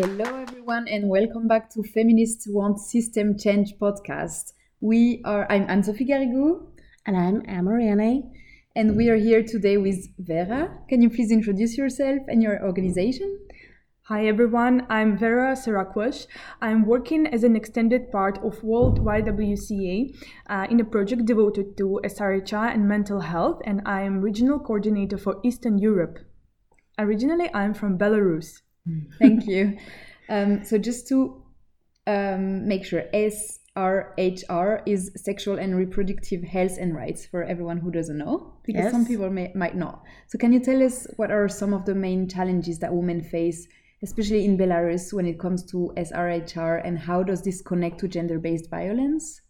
Hello, 0.00 0.42
everyone, 0.42 0.86
and 0.86 1.08
welcome 1.08 1.48
back 1.48 1.68
to 1.70 1.82
Feminists 1.82 2.46
Want 2.48 2.78
System 2.78 3.36
Change 3.36 3.74
podcast. 3.80 4.52
We 4.80 5.20
are, 5.24 5.44
I'm 5.50 5.68
Anne 5.68 5.82
Sophie 5.82 6.04
Garrigou. 6.04 6.68
And 7.04 7.16
I'm 7.16 7.42
Amariane. 7.42 8.30
And 8.76 8.96
we 8.96 9.08
are 9.08 9.16
here 9.16 9.42
today 9.42 9.76
with 9.76 10.06
Vera. 10.20 10.70
Can 10.88 11.02
you 11.02 11.10
please 11.10 11.32
introduce 11.32 11.76
yourself 11.76 12.20
and 12.28 12.40
your 12.40 12.64
organization? 12.64 13.40
Hi 14.02 14.28
everyone, 14.28 14.86
I'm 14.88 15.18
Vera 15.18 15.56
Serakwash. 15.56 16.28
I'm 16.62 16.86
working 16.86 17.26
as 17.26 17.42
an 17.42 17.56
extended 17.56 18.12
part 18.12 18.38
of 18.38 18.62
World 18.62 19.00
YWCA 19.00 20.14
uh, 20.48 20.68
in 20.70 20.78
a 20.78 20.84
project 20.84 21.24
devoted 21.24 21.76
to 21.78 22.00
SRHR 22.04 22.72
and 22.72 22.86
mental 22.86 23.18
health, 23.18 23.60
and 23.64 23.82
I 23.84 24.02
am 24.02 24.20
regional 24.20 24.60
coordinator 24.60 25.18
for 25.18 25.40
Eastern 25.42 25.76
Europe. 25.76 26.20
Originally, 27.00 27.50
I'm 27.52 27.74
from 27.74 27.98
Belarus. 27.98 28.60
Thank 29.18 29.46
you. 29.46 29.78
Um, 30.28 30.64
so, 30.64 30.78
just 30.78 31.08
to 31.08 31.42
um, 32.06 32.66
make 32.68 32.84
sure, 32.84 33.04
SRHR 33.14 34.82
is 34.86 35.10
sexual 35.16 35.58
and 35.58 35.76
reproductive 35.76 36.42
health 36.42 36.76
and 36.78 36.94
rights 36.94 37.26
for 37.26 37.44
everyone 37.44 37.78
who 37.78 37.90
doesn't 37.90 38.18
know, 38.18 38.54
because 38.64 38.84
Yes. 38.84 38.92
some 38.92 39.06
people 39.06 39.30
may, 39.30 39.52
might 39.54 39.76
not. 39.76 40.02
So, 40.26 40.38
can 40.38 40.52
you 40.52 40.60
tell 40.60 40.82
us 40.82 41.06
what 41.16 41.30
are 41.30 41.48
some 41.48 41.72
of 41.72 41.84
the 41.84 41.94
main 41.94 42.28
challenges 42.28 42.78
that 42.80 42.94
women 42.94 43.22
face, 43.22 43.66
especially 44.02 44.44
in 44.44 44.56
Belarus, 44.58 45.12
when 45.12 45.26
it 45.26 45.38
comes 45.38 45.64
to 45.70 45.92
SRHR, 45.96 46.82
and 46.84 46.98
how 46.98 47.22
does 47.22 47.42
this 47.42 47.62
connect 47.62 48.00
to 48.00 48.08
gender 48.08 48.38
based 48.38 48.70
violence? 48.70 49.40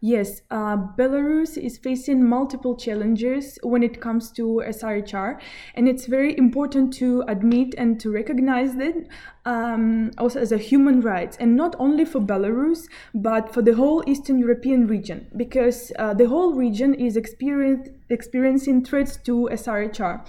Yes, 0.00 0.42
uh, 0.52 0.76
Belarus 0.76 1.58
is 1.58 1.76
facing 1.76 2.24
multiple 2.24 2.76
challenges 2.76 3.58
when 3.64 3.82
it 3.82 4.00
comes 4.00 4.30
to 4.32 4.62
SRHR, 4.64 5.40
and 5.74 5.88
it's 5.88 6.06
very 6.06 6.38
important 6.38 6.92
to 6.94 7.24
admit 7.26 7.74
and 7.76 7.98
to 7.98 8.12
recognize 8.12 8.76
that 8.76 8.94
um, 9.44 10.12
also 10.16 10.38
as 10.38 10.52
a 10.52 10.56
human 10.56 11.00
rights, 11.00 11.36
and 11.40 11.56
not 11.56 11.74
only 11.80 12.04
for 12.04 12.20
Belarus 12.20 12.86
but 13.12 13.52
for 13.52 13.60
the 13.60 13.74
whole 13.74 14.04
Eastern 14.06 14.38
European 14.38 14.86
region, 14.86 15.26
because 15.36 15.90
uh, 15.98 16.14
the 16.14 16.28
whole 16.28 16.54
region 16.54 16.94
is 16.94 17.16
experience, 17.16 17.88
experiencing 18.08 18.84
threats 18.84 19.16
to 19.16 19.48
SRHR. 19.50 20.24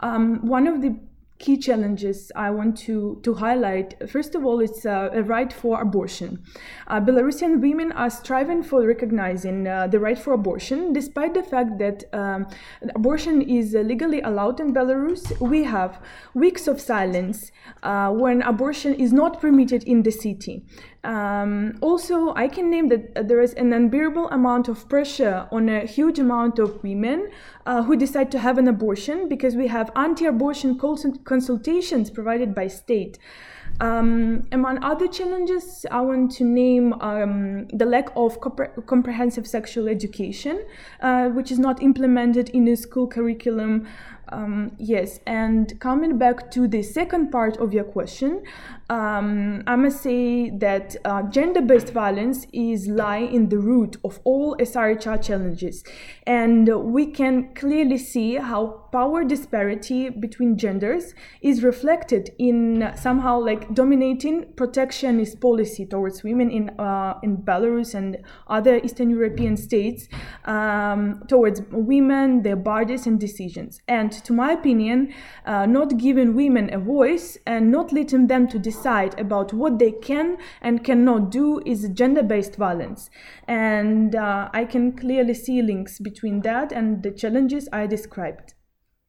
Um, 0.00 0.46
one 0.46 0.66
of 0.66 0.80
the 0.80 0.98
key 1.42 1.58
challenges 1.58 2.30
I 2.36 2.50
want 2.50 2.78
to, 2.86 3.20
to 3.24 3.34
highlight. 3.34 4.08
First 4.08 4.34
of 4.36 4.44
all, 4.46 4.60
it's 4.60 4.86
uh, 4.86 5.10
a 5.12 5.22
right 5.24 5.52
for 5.52 5.82
abortion. 5.82 6.42
Uh, 6.86 7.00
Belarusian 7.00 7.60
women 7.60 7.90
are 7.92 8.10
striving 8.10 8.62
for 8.62 8.86
recognizing 8.86 9.66
uh, 9.66 9.88
the 9.88 9.98
right 9.98 10.18
for 10.18 10.32
abortion, 10.34 10.92
despite 10.92 11.34
the 11.34 11.42
fact 11.42 11.78
that 11.78 12.04
um, 12.14 12.46
abortion 12.94 13.42
is 13.42 13.74
uh, 13.74 13.80
legally 13.80 14.20
allowed 14.22 14.60
in 14.60 14.72
Belarus. 14.72 15.22
We 15.40 15.64
have 15.64 16.00
weeks 16.32 16.68
of 16.68 16.80
silence 16.80 17.50
uh, 17.82 18.10
when 18.12 18.42
abortion 18.42 18.94
is 18.94 19.12
not 19.12 19.40
permitted 19.40 19.82
in 19.82 20.04
the 20.04 20.12
city. 20.12 20.62
Um, 21.04 21.78
also, 21.80 22.32
I 22.34 22.46
can 22.46 22.70
name 22.70 22.88
that 22.88 23.16
uh, 23.16 23.22
there 23.22 23.40
is 23.40 23.54
an 23.54 23.72
unbearable 23.72 24.28
amount 24.30 24.68
of 24.68 24.88
pressure 24.88 25.48
on 25.50 25.68
a 25.68 25.80
huge 25.84 26.20
amount 26.20 26.60
of 26.60 26.80
women 26.84 27.30
uh, 27.66 27.82
who 27.82 27.96
decide 27.96 28.30
to 28.32 28.38
have 28.38 28.56
an 28.56 28.68
abortion 28.68 29.28
because 29.28 29.56
we 29.56 29.66
have 29.66 29.90
anti-abortion 29.96 30.78
consultations 31.24 32.10
provided 32.10 32.54
by 32.54 32.68
state. 32.68 33.18
Um, 33.80 34.46
among 34.52 34.84
other 34.84 35.08
challenges, 35.08 35.84
I 35.90 36.02
want 36.02 36.30
to 36.32 36.44
name 36.44 36.92
um, 37.00 37.66
the 37.68 37.86
lack 37.86 38.10
of 38.14 38.40
compre- 38.40 38.86
comprehensive 38.86 39.46
sexual 39.46 39.88
education, 39.88 40.64
uh, 41.00 41.30
which 41.30 41.50
is 41.50 41.58
not 41.58 41.82
implemented 41.82 42.48
in 42.50 42.64
the 42.64 42.76
school 42.76 43.08
curriculum. 43.08 43.88
Um, 44.32 44.72
yes, 44.78 45.20
and 45.26 45.78
coming 45.78 46.16
back 46.16 46.50
to 46.52 46.66
the 46.66 46.82
second 46.82 47.30
part 47.30 47.58
of 47.58 47.74
your 47.74 47.84
question, 47.84 48.42
um, 48.88 49.62
I 49.66 49.76
must 49.76 50.02
say 50.02 50.50
that 50.50 50.96
uh, 51.04 51.22
gender-based 51.24 51.90
violence 51.90 52.46
is 52.52 52.88
lie 52.88 53.18
in 53.18 53.50
the 53.50 53.58
root 53.58 53.96
of 54.04 54.20
all 54.24 54.56
SRHR 54.56 55.22
challenges, 55.22 55.84
and 56.26 56.66
we 56.92 57.06
can 57.06 57.54
clearly 57.54 57.98
see 57.98 58.36
how 58.36 58.88
power 58.92 59.24
disparity 59.24 60.10
between 60.10 60.56
genders 60.56 61.14
is 61.40 61.62
reflected 61.62 62.30
in 62.38 62.92
somehow 62.96 63.38
like 63.40 63.74
dominating 63.74 64.44
protectionist 64.56 65.40
policy 65.40 65.86
towards 65.86 66.22
women 66.22 66.50
in 66.50 66.70
uh, 66.78 67.18
in 67.22 67.36
Belarus 67.36 67.94
and 67.94 68.18
other 68.48 68.76
Eastern 68.76 69.10
European 69.10 69.56
states 69.56 70.08
um, 70.44 71.22
towards 71.28 71.62
women, 71.70 72.42
their 72.42 72.56
bodies 72.56 73.06
and 73.06 73.18
decisions. 73.18 73.80
And 73.88 74.21
to 74.24 74.32
my 74.32 74.52
opinion, 74.52 75.12
uh, 75.44 75.66
not 75.66 75.98
giving 75.98 76.34
women 76.34 76.72
a 76.72 76.78
voice 76.78 77.36
and 77.46 77.70
not 77.70 77.92
letting 77.92 78.26
them 78.26 78.48
to 78.48 78.58
decide 78.58 79.18
about 79.18 79.52
what 79.52 79.78
they 79.78 79.92
can 79.92 80.36
and 80.60 80.84
cannot 80.84 81.30
do 81.30 81.60
is 81.66 81.88
gender-based 81.92 82.56
violence. 82.56 83.10
And 83.46 84.14
uh, 84.14 84.48
I 84.52 84.64
can 84.64 84.92
clearly 84.92 85.34
see 85.34 85.62
links 85.62 85.98
between 85.98 86.42
that 86.42 86.72
and 86.72 87.02
the 87.02 87.10
challenges 87.10 87.68
I 87.72 87.86
described. 87.86 88.54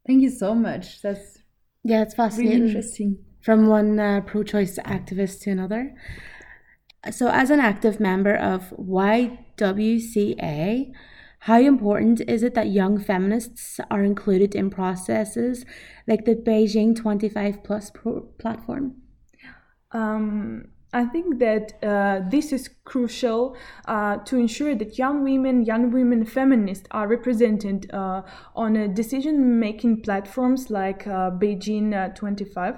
Thank 0.06 0.22
you 0.22 0.30
so 0.30 0.54
much. 0.54 1.02
That's 1.02 1.40
Yeah, 1.84 2.02
it's 2.02 2.18
really 2.18 2.30
fascinating. 2.30 2.68
interesting. 2.68 3.18
From 3.42 3.68
one 3.68 4.00
uh, 4.00 4.22
pro 4.22 4.44
choice 4.44 4.78
activist 4.80 5.42
to 5.42 5.52
another. 5.52 5.96
So, 7.12 7.28
as 7.28 7.50
an 7.50 7.60
active 7.60 8.00
member 8.00 8.34
of 8.34 8.70
YWCA, 8.80 9.34
how 11.44 11.60
important 11.60 12.22
is 12.22 12.42
it 12.42 12.54
that 12.54 12.70
young 12.70 12.98
feminists 12.98 13.78
are 13.92 14.02
included 14.02 14.56
in 14.56 14.70
processes 14.70 15.66
like 16.08 16.24
the 16.24 16.36
Beijing 16.36 16.96
25 16.96 17.66
Plus 17.66 17.92
platform? 18.40 18.96
Um, 19.92 20.70
I 20.94 21.04
think 21.04 21.40
that 21.40 21.74
uh, 21.84 22.22
this 22.30 22.54
is 22.54 22.70
crucial 22.86 23.58
uh, 23.90 24.20
to 24.20 24.38
ensure 24.38 24.74
that 24.74 24.98
young 24.98 25.22
women, 25.22 25.66
young 25.66 25.92
women 25.92 26.24
feminists 26.24 26.88
are 26.92 27.10
represented 27.10 27.94
uh, 27.94 28.22
on 28.56 28.78
uh, 28.78 28.88
decision-making 28.88 30.02
platforms 30.02 30.70
like 30.70 31.06
uh, 31.08 31.30
Beijing 31.32 31.94
uh, 31.94 32.14
25 32.16 32.76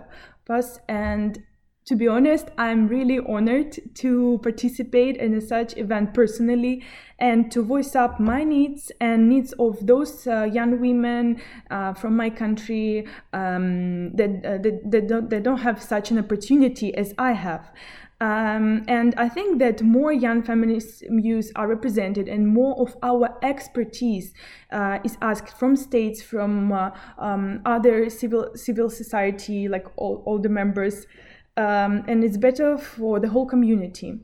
And 0.90 1.44
to 1.86 1.96
be 1.96 2.08
honest, 2.08 2.48
I'm 2.58 2.88
really 2.88 3.20
honored 3.20 3.78
to 3.96 4.40
participate 4.42 5.18
in 5.18 5.40
such 5.40 5.78
event 5.78 6.16
personally 6.16 6.84
and 7.20 7.52
to 7.52 7.62
voice 7.62 7.96
up 7.96 8.20
my 8.20 8.44
needs 8.44 8.92
and 9.00 9.30
needs 9.30 9.54
of 9.54 9.86
those 9.86 10.26
uh, 10.26 10.44
young 10.44 10.82
women 10.82 11.40
uh, 11.70 11.94
from 11.94 12.18
my 12.18 12.32
country 12.32 13.08
um, 13.34 14.16
that, 14.16 14.44
uh, 14.44 14.58
that, 14.58 14.82
that, 14.92 15.08
don't, 15.08 15.30
that 15.30 15.44
don't 15.44 15.60
have 15.60 15.82
such 15.82 16.10
an 16.10 16.18
opportunity 16.18 16.94
as 16.96 17.14
I 17.20 17.34
have. 17.34 17.72
Um, 18.20 18.86
and 18.88 19.14
I 19.18 19.28
think 19.28 19.60
that 19.60 19.82
more 19.82 20.12
young 20.12 20.42
feminist 20.42 21.04
views 21.10 21.52
are 21.56 21.68
represented, 21.68 22.30
and 22.30 22.48
more 22.48 22.80
of 22.80 22.96
our 23.04 23.38
expertise 23.44 24.34
uh, 24.72 25.00
is 25.04 25.18
asked 25.22 25.58
from 25.58 25.76
states, 25.76 26.22
from 26.22 26.72
uh, 26.72 26.92
um, 27.18 27.62
other 27.66 28.10
civil 28.10 28.52
civil 28.56 28.90
society, 28.90 29.68
like 29.68 29.86
all, 29.98 30.24
all 30.26 30.40
the 30.40 30.48
members, 30.48 31.08
um, 31.58 32.04
and 32.08 32.24
it's 32.24 32.38
better 32.38 32.78
for 32.78 33.20
the 33.20 33.30
whole 33.30 33.46
community. 33.46 34.20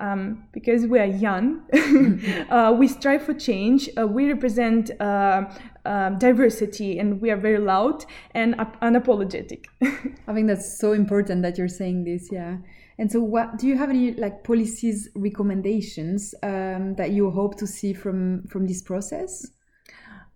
Um, 0.00 0.44
because 0.52 0.86
we 0.86 1.00
are 1.00 1.06
young, 1.06 1.62
uh, 2.50 2.72
we 2.78 2.86
strive 2.86 3.22
for 3.22 3.34
change. 3.34 3.90
Uh, 3.98 4.06
we 4.06 4.28
represent 4.28 4.92
uh, 5.00 5.50
uh, 5.84 6.10
diversity, 6.10 7.00
and 7.00 7.20
we 7.20 7.32
are 7.32 7.36
very 7.36 7.58
loud 7.58 8.04
and 8.30 8.54
unapologetic. 8.80 9.64
I 9.82 10.34
think 10.34 10.46
that's 10.46 10.78
so 10.78 10.92
important 10.92 11.42
that 11.42 11.58
you're 11.58 11.66
saying 11.66 12.04
this, 12.04 12.28
yeah. 12.30 12.58
And 12.98 13.10
so, 13.10 13.20
what 13.20 13.58
do 13.58 13.66
you 13.66 13.76
have 13.76 13.90
any 13.90 14.12
like 14.12 14.44
policies 14.44 15.08
recommendations 15.16 16.32
um, 16.44 16.94
that 16.94 17.10
you 17.10 17.30
hope 17.30 17.56
to 17.58 17.66
see 17.66 17.92
from 17.92 18.46
from 18.48 18.66
this 18.66 18.82
process? 18.82 19.46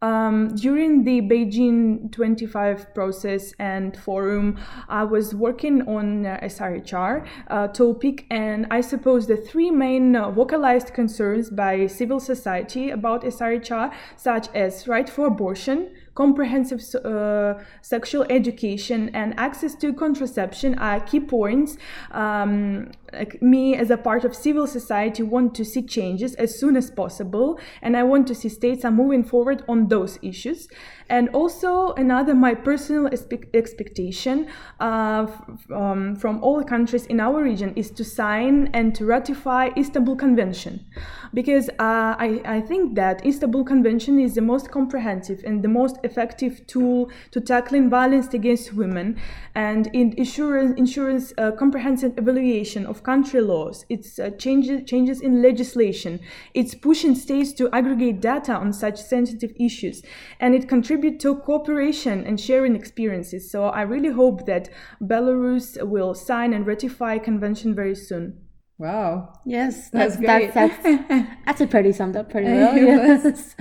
Um, 0.02 0.56
during 0.56 1.04
the 1.04 1.20
Beijing 1.20 2.10
25 2.10 2.92
process 2.92 3.52
and 3.60 3.96
forum, 3.96 4.58
I 4.88 5.04
was 5.04 5.32
working 5.32 5.82
on 5.82 6.26
uh, 6.26 6.40
SRHR 6.42 7.24
uh, 7.46 7.68
topic, 7.68 8.26
and 8.28 8.66
I 8.72 8.80
suppose 8.80 9.28
the 9.28 9.36
three 9.36 9.70
main 9.70 10.16
uh, 10.16 10.32
vocalized 10.32 10.92
concerns 10.92 11.50
by 11.50 11.86
civil 11.86 12.18
society 12.18 12.90
about 12.90 13.22
SRHR, 13.22 13.94
such 14.16 14.48
as 14.56 14.88
right 14.88 15.08
for 15.08 15.26
abortion, 15.26 15.94
comprehensive 16.14 16.82
uh, 17.04 17.54
sexual 17.80 18.24
education, 18.30 19.10
and 19.14 19.34
access 19.38 19.74
to 19.76 19.92
contraception, 19.92 20.78
are 20.78 21.00
key 21.00 21.20
points. 21.20 21.76
Um, 22.10 22.90
like 23.12 23.42
me, 23.42 23.76
as 23.76 23.90
a 23.90 23.96
part 23.96 24.24
of 24.24 24.34
civil 24.34 24.66
society, 24.66 25.22
want 25.22 25.54
to 25.54 25.64
see 25.64 25.82
changes 25.82 26.34
as 26.36 26.58
soon 26.58 26.76
as 26.76 26.90
possible, 26.90 27.58
and 27.82 27.96
I 27.96 28.02
want 28.02 28.26
to 28.28 28.34
see 28.34 28.48
states 28.48 28.84
are 28.84 28.90
moving 28.90 29.24
forward 29.24 29.62
on 29.68 29.88
those 29.88 30.18
issues. 30.22 30.68
And 31.08 31.28
also, 31.30 31.92
another 31.94 32.34
my 32.34 32.54
personal 32.54 33.10
expe- 33.10 33.48
expectation 33.54 34.48
uh, 34.80 35.26
f- 35.28 35.70
um, 35.70 36.16
from 36.16 36.42
all 36.42 36.64
countries 36.64 37.04
in 37.06 37.20
our 37.20 37.42
region 37.42 37.74
is 37.76 37.90
to 37.90 38.04
sign 38.04 38.70
and 38.72 38.94
to 38.94 39.04
ratify 39.04 39.70
Istanbul 39.76 40.16
Convention, 40.16 40.86
because 41.34 41.68
uh, 41.78 42.16
I, 42.18 42.40
I 42.46 42.60
think 42.62 42.94
that 42.94 43.26
Istanbul 43.26 43.64
Convention 43.64 44.18
is 44.18 44.34
the 44.34 44.40
most 44.40 44.70
comprehensive 44.70 45.42
and 45.44 45.62
the 45.62 45.68
most 45.68 45.98
effective 46.04 46.66
tool 46.66 47.10
to 47.30 47.40
tackling 47.40 47.90
violence 47.90 48.32
against 48.34 48.72
women 48.72 49.20
and 49.54 49.88
in 49.92 50.12
ensures, 50.16 50.72
ensures 50.72 51.32
a 51.38 51.52
comprehensive 51.52 52.16
evaluation 52.18 52.86
of 52.86 53.02
country 53.02 53.40
laws. 53.40 53.84
It's 53.88 54.18
uh, 54.18 54.30
changes, 54.30 54.82
changes 54.88 55.20
in 55.20 55.42
legislation. 55.42 56.20
It's 56.54 56.74
pushing 56.74 57.14
states 57.14 57.52
to 57.54 57.70
aggregate 57.72 58.20
data 58.20 58.54
on 58.54 58.72
such 58.72 59.00
sensitive 59.00 59.52
issues. 59.58 60.02
And 60.40 60.54
it 60.54 60.68
contributes 60.68 61.22
to 61.22 61.36
cooperation 61.36 62.24
and 62.24 62.40
sharing 62.40 62.76
experiences. 62.76 63.50
So 63.50 63.64
I 63.64 63.82
really 63.82 64.10
hope 64.10 64.46
that 64.46 64.68
Belarus 65.00 65.82
will 65.86 66.14
sign 66.14 66.52
and 66.52 66.66
ratify 66.66 67.18
convention 67.18 67.74
very 67.74 67.94
soon. 67.94 68.38
Wow. 68.78 69.32
Yes, 69.44 69.90
That's 69.90 70.16
that's 70.16 70.16
great. 70.16 70.54
That's, 70.54 70.82
that's, 70.82 71.28
that's 71.46 71.60
a 71.60 71.66
pretty 71.68 71.92
summed 71.92 72.16
up 72.16 72.30
pretty 72.30 72.48
well. 72.48 72.76
Yes. 72.76 73.54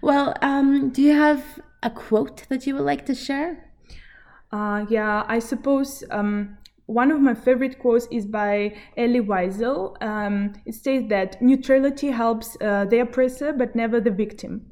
well, 0.00 0.34
um, 0.42 0.90
do 0.90 1.02
you 1.02 1.12
have 1.12 1.42
a 1.82 1.90
quote 1.90 2.48
that 2.48 2.66
you 2.66 2.74
would 2.74 2.84
like 2.84 3.06
to 3.06 3.14
share? 3.14 3.70
Uh, 4.52 4.84
yeah, 4.88 5.24
I 5.28 5.38
suppose 5.38 6.02
um, 6.10 6.58
one 6.86 7.10
of 7.10 7.20
my 7.20 7.34
favorite 7.34 7.78
quotes 7.78 8.08
is 8.10 8.26
by 8.26 8.76
Elie 8.96 9.20
Wiesel. 9.20 9.96
Um, 10.02 10.54
it 10.66 10.74
states 10.74 11.08
that 11.08 11.40
neutrality 11.40 12.10
helps 12.10 12.56
uh, 12.60 12.84
the 12.84 13.00
oppressor 13.00 13.52
but 13.52 13.76
never 13.76 14.00
the 14.00 14.10
victim. 14.10 14.66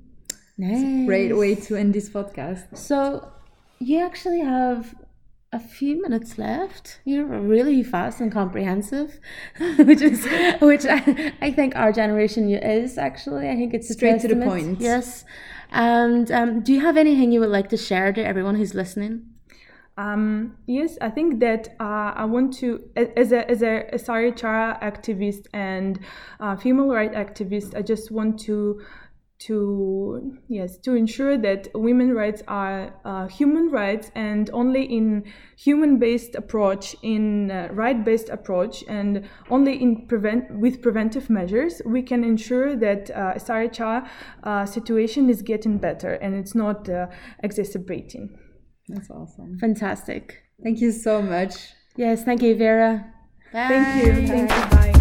Nice. 0.57 1.07
Great 1.07 1.37
way 1.37 1.55
to 1.55 1.77
end 1.77 1.95
this 1.95 2.09
podcast. 2.11 2.77
So, 2.77 3.31
you 3.79 4.01
actually 4.01 4.41
have 4.41 4.93
a 5.53 5.59
few 5.59 6.01
minutes 6.01 6.37
left. 6.39 7.01
You're 7.05 7.25
really 7.25 7.83
fast 7.83 8.21
and 8.21 8.31
comprehensive, 8.31 9.19
which 9.79 10.03
is 10.03 10.25
which 10.61 10.85
I, 10.85 11.33
I 11.41 11.53
think 11.53 11.75
our 11.77 11.93
generation 11.93 12.51
is 12.51 12.99
actually. 12.99 13.49
I 13.49 13.57
think 13.57 13.75
it's 13.75 13.91
a 13.91 13.95
Straight 13.95 14.21
to 14.21 14.29
the 14.29 14.37
point. 14.37 14.81
Yes. 14.81 15.25
And 15.71 16.31
um, 16.33 16.61
do 16.61 16.73
you 16.73 16.81
have 16.81 16.97
anything 16.97 17.33
you 17.33 17.41
would 17.41 17.51
like 17.51 17.69
to 17.71 17.77
share 17.77 18.13
to 18.13 18.25
everyone 18.25 18.55
who's 18.55 18.75
listening? 18.75 19.27
Um, 19.99 20.57
yes, 20.67 20.97
I 21.01 21.11
think 21.11 21.41
that 21.41 21.75
uh, 21.81 22.13
I 22.15 22.25
want 22.25 22.53
to, 22.59 22.89
as 22.95 23.33
a 23.33 23.51
as 23.51 23.63
a 23.63 23.85
SRHR 23.93 24.81
activist 24.81 25.47
and 25.53 25.99
uh, 26.39 26.55
female 26.57 26.89
rights 26.89 27.17
activist, 27.17 27.77
I 27.77 27.83
just 27.83 28.11
want 28.11 28.39
to 28.41 28.81
to 29.39 30.37
yes 30.49 30.79
to 30.79 30.95
ensure 30.95 31.39
that 31.39 31.69
women 31.75 32.13
rights 32.13 32.43
are 32.49 32.93
uh, 33.05 33.29
human 33.29 33.71
rights 33.71 34.11
and 34.17 34.51
only 34.53 34.83
in 34.83 35.25
human 35.57 35.99
based 35.99 36.35
approach 36.35 36.97
in 37.03 37.51
uh, 37.51 37.69
right 37.73 38.05
based 38.05 38.29
approach 38.31 38.83
and 38.89 39.29
only 39.51 39.81
in 39.81 40.07
prevent 40.09 40.51
with 40.59 40.83
preventive 40.83 41.31
measures 41.31 41.81
we 41.87 42.03
can 42.03 42.25
ensure 42.25 42.75
that 42.75 43.11
uh, 43.11 43.35
Asari 43.35 44.09
uh, 44.43 44.67
situation 44.67 45.31
is 45.31 45.43
getting 45.43 45.79
better 45.79 46.15
and 46.15 46.35
it's 46.35 46.55
not 46.55 46.89
uh, 46.89 47.07
exacerbating. 47.43 48.37
That's 48.89 49.11
awesome. 49.11 49.59
Fantastic. 49.59 50.43
Thank 50.63 50.81
you 50.81 50.91
so 50.93 51.23
much. 51.23 51.55
Yes, 51.97 52.25
thank 52.25 52.43
you, 52.43 52.57
Vera. 52.57 53.13
Thank 53.53 54.05
you. 54.05 54.13
Bye. 54.13 54.27
Thank 54.27 54.51
you. 54.51 54.93
Bye. 54.93 54.98